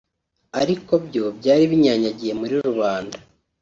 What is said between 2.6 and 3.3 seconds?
rubanda